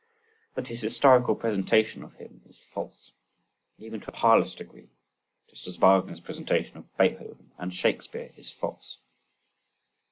[0.55, 3.11] But his historical presentation of him is false,
[3.77, 4.89] even to a parlous degree:
[5.47, 8.97] just as Wagner's presentation of Beethoven and Shakespeare is false.